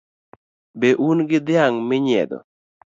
[0.79, 2.37] Be un gi dhiang' minyiedho?